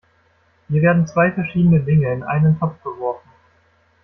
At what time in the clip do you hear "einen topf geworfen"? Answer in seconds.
2.23-3.29